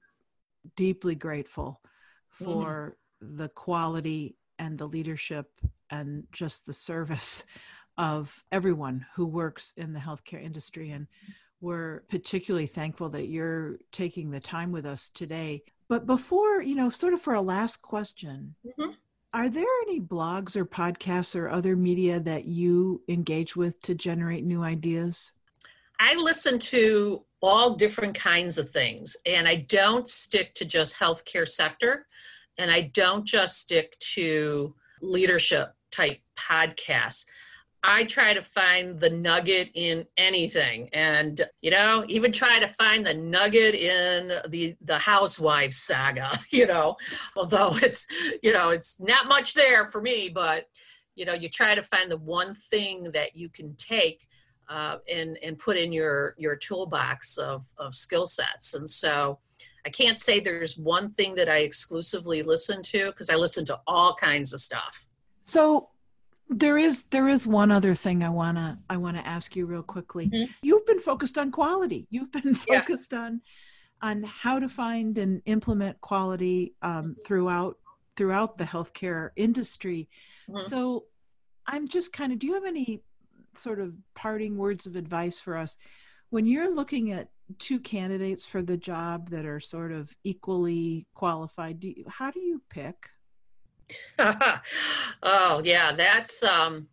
deeply 0.75 1.15
grateful 1.15 1.81
for 2.29 2.95
mm-hmm. 3.23 3.37
the 3.37 3.49
quality 3.49 4.35
and 4.59 4.77
the 4.77 4.87
leadership 4.87 5.49
and 5.89 6.25
just 6.31 6.67
the 6.67 6.73
service 6.73 7.43
of 7.97 8.43
everyone 8.51 9.05
who 9.15 9.25
works 9.25 9.73
in 9.77 9.93
the 9.93 9.99
healthcare 9.99 10.43
industry. 10.43 10.91
And 10.91 11.07
we're 11.61 12.01
particularly 12.09 12.67
thankful 12.67 13.09
that 13.09 13.27
you're 13.27 13.77
taking 13.91 14.29
the 14.29 14.39
time 14.39 14.71
with 14.71 14.85
us 14.85 15.09
today. 15.09 15.63
But 15.89 16.05
before, 16.05 16.61
you 16.61 16.75
know, 16.75 16.89
sort 16.89 17.13
of 17.13 17.21
for 17.21 17.33
a 17.33 17.41
last 17.41 17.81
question, 17.81 18.55
mm-hmm. 18.65 18.91
are 19.33 19.49
there 19.49 19.65
any 19.83 20.01
blogs 20.01 20.55
or 20.55 20.65
podcasts 20.65 21.35
or 21.35 21.49
other 21.49 21.75
media 21.75 22.19
that 22.19 22.45
you 22.45 23.01
engage 23.07 23.55
with 23.55 23.81
to 23.83 23.95
generate 23.95 24.43
new 24.43 24.63
ideas? 24.63 25.31
I 25.99 26.15
listen 26.15 26.59
to 26.59 27.23
all 27.41 27.75
different 27.75 28.15
kinds 28.15 28.57
of 28.57 28.69
things, 28.69 29.17
and 29.25 29.47
I 29.47 29.55
don't 29.55 30.07
stick 30.07 30.53
to 30.55 30.65
just 30.65 30.99
healthcare 30.99 31.47
sector, 31.47 32.05
and 32.57 32.69
I 32.69 32.81
don't 32.93 33.25
just 33.25 33.59
stick 33.59 33.97
to 34.13 34.75
leadership 35.01 35.73
type 35.91 36.19
podcasts. 36.37 37.25
I 37.83 38.03
try 38.05 38.33
to 38.33 38.41
find 38.41 38.99
the 38.99 39.09
nugget 39.09 39.69
in 39.73 40.05
anything, 40.17 40.89
and 40.93 41.41
you 41.61 41.71
know, 41.71 42.03
even 42.07 42.31
try 42.31 42.59
to 42.59 42.67
find 42.67 43.05
the 43.05 43.13
nugget 43.13 43.75
in 43.75 44.33
the 44.49 44.75
the 44.81 44.97
Housewives 44.97 45.77
saga. 45.77 46.31
You 46.51 46.65
know, 46.65 46.95
although 47.35 47.75
it's 47.77 48.07
you 48.41 48.51
know 48.51 48.69
it's 48.69 48.99
not 48.99 49.27
much 49.27 49.53
there 49.53 49.85
for 49.85 50.01
me, 50.01 50.29
but 50.29 50.65
you 51.17 51.25
know, 51.25 51.33
you 51.33 51.49
try 51.49 51.75
to 51.75 51.83
find 51.83 52.09
the 52.09 52.17
one 52.17 52.53
thing 52.53 53.11
that 53.11 53.35
you 53.35 53.49
can 53.49 53.75
take 53.75 54.27
uh, 54.69 54.97
and 55.11 55.37
and 55.43 55.57
put 55.57 55.77
in 55.77 55.91
your 55.91 56.35
your 56.37 56.55
toolbox 56.55 57.37
of 57.37 57.65
of 57.77 57.95
skill 57.95 58.25
sets. 58.25 58.73
And 58.75 58.89
so, 58.89 59.39
I 59.85 59.89
can't 59.89 60.19
say 60.19 60.39
there's 60.39 60.77
one 60.77 61.09
thing 61.09 61.35
that 61.35 61.49
I 61.49 61.59
exclusively 61.59 62.43
listen 62.43 62.81
to 62.83 63.07
because 63.07 63.29
I 63.29 63.35
listen 63.35 63.65
to 63.65 63.79
all 63.87 64.13
kinds 64.13 64.53
of 64.53 64.59
stuff. 64.59 65.05
So 65.41 65.89
there 66.49 66.77
is 66.77 67.03
there 67.03 67.27
is 67.27 67.45
one 67.45 67.71
other 67.71 67.93
thing 67.95 68.23
I 68.23 68.29
wanna 68.29 68.79
I 68.89 68.97
wanna 68.97 69.21
ask 69.25 69.55
you 69.55 69.65
real 69.65 69.83
quickly. 69.83 70.29
Mm-hmm. 70.29 70.51
You've 70.61 70.85
been 70.85 70.99
focused 70.99 71.37
on 71.37 71.51
quality. 71.51 72.07
You've 72.09 72.31
been 72.31 72.55
focused 72.55 73.13
yeah. 73.13 73.19
on 73.19 73.41
on 74.01 74.23
how 74.23 74.59
to 74.59 74.69
find 74.69 75.17
and 75.17 75.41
implement 75.45 75.99
quality 76.01 76.75
um, 76.81 77.15
throughout 77.25 77.77
throughout 78.15 78.57
the 78.57 78.63
healthcare 78.63 79.31
industry. 79.35 80.09
Mm-hmm. 80.49 80.59
So 80.59 81.05
I'm 81.65 81.87
just 81.87 82.13
kind 82.13 82.31
of 82.31 82.39
do 82.39 82.47
you 82.47 82.53
have 82.53 82.65
any 82.65 83.01
sort 83.53 83.79
of 83.79 83.93
parting 84.15 84.57
words 84.57 84.85
of 84.85 84.95
advice 84.95 85.39
for 85.39 85.57
us 85.57 85.77
when 86.29 86.45
you're 86.45 86.73
looking 86.73 87.11
at 87.11 87.29
two 87.59 87.79
candidates 87.79 88.45
for 88.45 88.61
the 88.61 88.77
job 88.77 89.29
that 89.29 89.45
are 89.45 89.59
sort 89.59 89.91
of 89.91 90.13
equally 90.23 91.07
qualified 91.15 91.79
do 91.79 91.87
you, 91.87 92.05
how 92.07 92.29
do 92.29 92.39
you 92.39 92.61
pick 92.69 93.09
oh 94.19 95.61
yeah, 95.63 95.91
that's 95.93 96.43
um, 96.43 96.87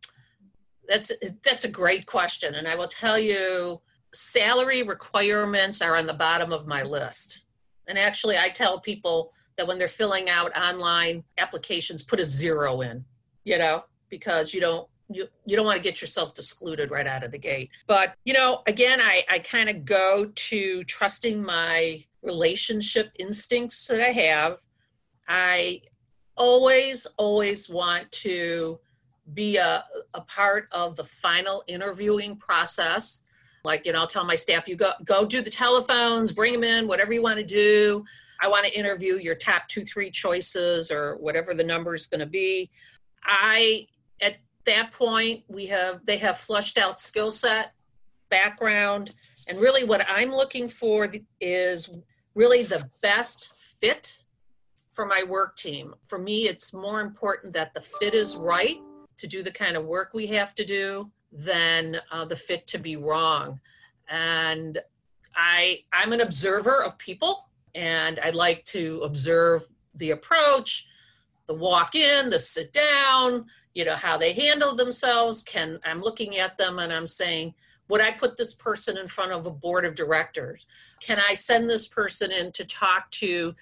that's 0.89 1.11
that's 1.43 1.65
a 1.65 1.69
great 1.69 2.07
question, 2.07 2.55
and 2.55 2.69
I 2.69 2.75
will 2.75 2.89
tell 2.89 3.19
you, 3.19 3.81
salary 4.13 4.83
requirements 4.83 5.83
are 5.83 5.97
on 5.97 6.07
the 6.07 6.15
bottom 6.15 6.53
of 6.53 6.67
my 6.67 6.83
list. 6.83 7.41
And 7.87 7.99
actually, 7.99 8.39
I 8.39 8.49
tell 8.49 8.81
people 8.81 9.33
that 9.57 9.67
when 9.67 9.79
they're 9.79 9.89
filling 9.89 10.31
out 10.31 10.57
online 10.57 11.25
applications, 11.39 12.03
put 12.03 12.21
a 12.21 12.25
zero 12.25 12.81
in, 12.81 13.05
you 13.45 13.59
know, 13.59 13.85
because 14.09 14.55
you 14.55 14.61
don't 14.61 14.89
you, 15.11 15.27
you 15.45 15.57
don't 15.57 15.67
want 15.67 15.77
to 15.77 15.83
get 15.83 16.01
yourself 16.01 16.31
excluded 16.31 16.91
right 16.91 17.07
out 17.07 17.25
of 17.25 17.31
the 17.31 17.39
gate. 17.39 17.71
But, 17.87 18.15
you 18.25 18.33
know, 18.33 18.63
again, 18.67 19.01
I, 19.01 19.25
I 19.31 19.39
kind 19.41 19.69
of 19.69 19.85
go 19.85 20.31
to 20.35 20.85
trusting 20.85 21.43
my 21.43 22.05
relationship 22.23 23.11
instincts 23.19 23.87
that 23.89 24.01
I 24.01 24.11
have. 24.13 24.63
I 25.29 25.83
always, 26.37 27.07
always 27.17 27.69
want 27.69 28.11
to 28.12 28.79
be 29.33 29.57
a, 29.57 29.85
a 30.14 30.21
part 30.23 30.69
of 30.73 30.97
the 30.97 31.05
final 31.05 31.64
interviewing 31.67 32.37
process. 32.37 33.25
Like, 33.64 33.87
you 33.87 33.93
know, 33.93 34.00
I'll 34.00 34.07
tell 34.07 34.25
my 34.25 34.35
staff, 34.35 34.69
you 34.69 34.76
go, 34.76 34.93
go 35.05 35.25
do 35.25 35.41
the 35.41 35.50
telephones, 35.50 36.33
bring 36.33 36.53
them 36.53 36.64
in, 36.64 36.87
whatever 36.87 37.12
you 37.12 37.23
want 37.23 37.38
to 37.38 37.45
do. 37.45 38.05
I 38.43 38.49
want 38.49 38.67
to 38.67 38.79
interview 38.79 39.17
your 39.17 39.35
top 39.35 39.69
two, 39.69 39.85
three 39.85 40.11
choices 40.11 40.91
or 40.91 41.17
whatever 41.17 41.55
the 41.55 41.64
number 41.64 41.95
is 41.95 42.07
going 42.07 42.21
to 42.21 42.26
be. 42.26 42.71
I, 43.25 43.87
at 44.21 44.37
that 44.67 44.93
point, 44.93 45.45
we 45.49 45.67
have, 45.67 46.05
they 46.05 46.19
have 46.19 46.37
flushed 46.37 46.76
out 46.76 46.99
skill 46.99 47.31
set, 47.31 47.73
background, 48.29 49.14
and 49.49 49.59
really 49.59 49.85
what 49.85 50.05
I'm 50.09 50.31
looking 50.31 50.69
for 50.69 51.11
is 51.41 51.91
really 52.35 52.64
the 52.64 52.91
best 53.00 53.53
fit 53.57 54.24
for 54.95 55.05
my 55.05 55.25
work 55.25 55.57
team. 55.57 55.95
For 56.07 56.19
me, 56.19 56.49
it's 56.49 56.73
more 56.73 57.01
important 57.01 57.53
that 57.53 57.75
the 57.75 57.81
fit 57.81 58.15
is 58.15 58.37
right 58.37 58.81
to 59.19 59.27
do 59.27 59.43
the 59.43 59.51
kind 59.51 59.77
of 59.77 59.85
work 59.85 60.11
we 60.15 60.29
have 60.29 60.55
to 60.55 60.65
do 60.65 61.11
than 61.33 62.01
uh, 62.11 62.25
the 62.25 62.37
fit 62.37 62.67
to 62.69 62.79
be 62.79 62.97
wrong. 62.97 63.61
And 64.09 64.79
I, 65.35 65.81
I'm 65.93 66.13
an 66.13 66.21
observer 66.21 66.83
of 66.83 66.97
people, 66.97 67.49
and 67.75 68.21
I 68.23 68.31
like 68.31 68.65
to 68.67 69.01
observe 69.03 69.67
the 69.97 70.13
approach, 70.13 70.87
the 71.47 71.55
walk 71.55 71.97
in, 71.97 72.31
the 72.31 72.39
sit 72.39 72.73
down, 72.73 73.47
you 73.75 73.85
know, 73.85 73.97
how 73.97 74.17
they 74.17 74.33
handle 74.33 74.77
themselves. 74.77 75.43
Can 75.43 75.81
I'm 75.85 76.01
looking 76.01 76.39
at 76.39 76.57
them 76.57 76.79
and 76.79 76.93
I'm 76.93 77.07
saying, 77.07 77.55
would 77.89 78.01
I 78.01 78.13
put 78.13 78.37
this 78.37 78.55
person 78.55 78.97
in 78.97 79.09
front 79.09 79.33
of 79.33 79.47
a 79.47 79.51
board 79.51 79.85
of 79.85 79.95
directors? 79.95 80.67
Can 81.01 81.21
I 81.29 81.35
send 81.35 81.69
this 81.69 81.87
person 81.89 82.31
in 82.31 82.53
to 82.53 82.65
talk 82.65 83.11
to 83.13 83.55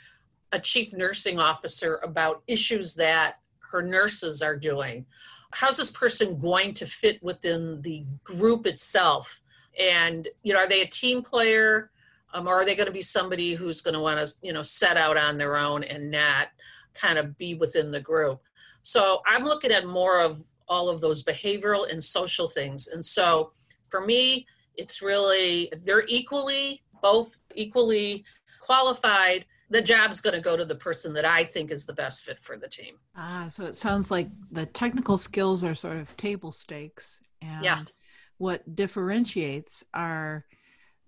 a 0.52 0.61
chief 0.61 0.92
nursing 0.92 1.38
officer 1.38 2.00
about 2.02 2.42
issues 2.47 2.94
that 2.97 3.37
her 3.71 3.82
nurses 3.82 4.42
are 4.42 4.56
doing? 4.56 5.06
How's 5.52 5.76
this 5.76 5.90
person 5.90 6.38
going 6.38 6.75
to 6.75 6.87
fit 6.87 7.23
within 7.23 7.82
the 7.82 8.04
group 8.25 8.66
itself? 8.66 9.40
And, 9.78 10.28
you 10.42 10.52
know, 10.52 10.61
are 10.61 10.68
they 10.68 10.82
a 10.82 10.87
team 10.87 11.23
player? 11.23 11.90
Um, 12.35 12.47
or 12.47 12.54
are 12.54 12.64
they 12.64 12.75
going 12.75 12.87
to 12.87 12.92
be 12.92 13.02
somebody 13.02 13.54
who's 13.54 13.82
going 13.82 13.94
to 13.94 14.00
want 14.00 14.25
to, 14.25 14.32
you 14.42 14.52
know, 14.52 14.62
set 14.62 14.97
out 14.97 15.18
on 15.18 15.37
their 15.37 15.56
own 15.56 15.85
and 15.85 16.11
not 16.11 16.49
kind 16.94 17.18
of 17.18 17.37
be 17.37 17.54
within 17.54 17.90
the 17.90 18.00
group? 18.00 18.40
So 18.82 19.21
I'm 19.26 19.44
looking 19.44 19.71
at 19.71 19.87
more 19.87 20.21
of 20.21 20.42
all 20.68 20.88
of 20.88 21.00
those 21.00 21.23
behavioral 21.23 21.90
and 21.90 22.02
social 22.02 22.47
things. 22.47 22.88
And 22.88 23.04
so 23.04 23.50
for 23.88 24.00
me, 24.00 24.47
it's 24.76 25.02
really, 25.02 25.71
they're 25.85 26.04
equally, 26.09 26.82
both 27.02 27.37
equally 27.54 28.25
qualified, 28.61 29.44
the 29.73 29.81
job's 29.81 30.21
going 30.21 30.35
to 30.35 30.41
go 30.41 30.55
to 30.55 30.67
the 30.67 30.75
person 30.75 31.14
that 31.14 31.25
I 31.25 31.45
think 31.45 31.71
is 31.71 31.87
the 31.87 31.95
best 31.95 32.25
fit 32.25 32.38
for 32.38 32.59
the 32.59 32.69
team. 32.69 32.97
Ah, 33.17 33.47
so 33.49 33.64
it 33.64 33.75
sounds 33.75 34.11
like 34.11 34.29
the 34.50 34.67
technical 34.67 35.17
skills 35.17 35.64
are 35.64 35.75
sort 35.75 35.97
of 35.97 36.14
table 36.19 36.52
stakes. 36.52 37.21
And 37.41 37.64
yeah. 37.64 37.81
what 38.37 38.76
differentiates 38.76 39.83
are 39.95 40.45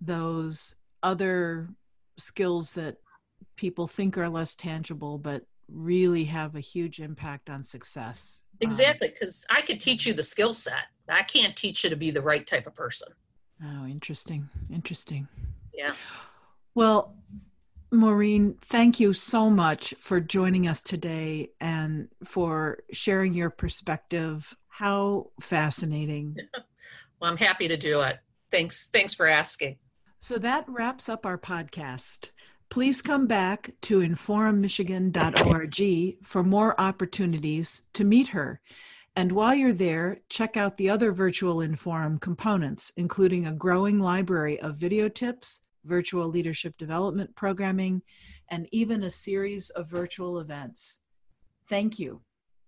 those 0.01 0.75
other 1.03 1.69
skills 2.17 2.73
that 2.73 2.97
people 3.55 3.87
think 3.87 4.17
are 4.17 4.29
less 4.29 4.55
tangible, 4.55 5.19
but 5.19 5.43
really 5.71 6.23
have 6.25 6.55
a 6.55 6.59
huge 6.59 6.99
impact 6.99 7.51
on 7.51 7.63
success. 7.63 8.41
Exactly, 8.61 9.09
because 9.09 9.45
um, 9.51 9.57
I 9.57 9.61
could 9.61 9.79
teach 9.79 10.07
you 10.07 10.13
the 10.13 10.23
skill 10.23 10.53
set. 10.53 10.87
I 11.07 11.21
can't 11.21 11.55
teach 11.55 11.83
you 11.83 11.91
to 11.91 11.95
be 11.95 12.09
the 12.09 12.21
right 12.21 12.45
type 12.45 12.65
of 12.65 12.73
person. 12.73 13.09
Oh, 13.63 13.85
interesting. 13.85 14.49
Interesting. 14.71 15.27
Yeah. 15.71 15.93
Well, 16.73 17.15
Maureen, 17.97 18.57
thank 18.69 18.99
you 18.99 19.13
so 19.13 19.49
much 19.49 19.93
for 19.99 20.19
joining 20.19 20.67
us 20.67 20.81
today 20.81 21.49
and 21.59 22.09
for 22.23 22.79
sharing 22.91 23.33
your 23.33 23.49
perspective. 23.49 24.55
How 24.67 25.31
fascinating. 25.41 26.35
well, 27.19 27.31
I'm 27.31 27.37
happy 27.37 27.67
to 27.67 27.77
do 27.77 28.01
it. 28.01 28.19
Thanks. 28.51 28.87
Thanks 28.87 29.13
for 29.13 29.27
asking. 29.27 29.77
So 30.19 30.37
that 30.39 30.65
wraps 30.67 31.09
up 31.09 31.25
our 31.25 31.37
podcast. 31.37 32.29
Please 32.69 33.01
come 33.01 33.27
back 33.27 33.71
to 33.81 33.99
inforummichigan.org 33.99 36.25
for 36.25 36.43
more 36.43 36.81
opportunities 36.81 37.83
to 37.93 38.03
meet 38.03 38.27
her. 38.29 38.59
And 39.15 39.31
while 39.31 39.53
you're 39.55 39.71
there, 39.71 40.19
check 40.29 40.57
out 40.57 40.77
the 40.77 40.89
other 40.89 41.13
virtual 41.13 41.57
Inforum 41.57 42.19
components, 42.19 42.91
including 42.97 43.45
a 43.45 43.53
growing 43.53 43.99
library 43.99 44.59
of 44.59 44.75
video 44.75 45.07
tips, 45.07 45.61
virtual 45.85 46.27
leadership 46.27 46.77
development 46.77 47.35
programming, 47.35 48.01
and 48.49 48.67
even 48.71 49.03
a 49.03 49.09
series 49.09 49.69
of 49.71 49.89
virtual 49.89 50.39
events. 50.39 50.99
Thank 51.69 51.99
you. 51.99 52.21